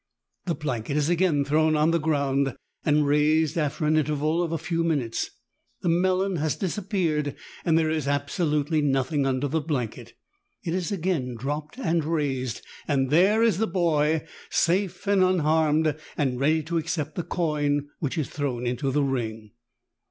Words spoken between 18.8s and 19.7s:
the ring.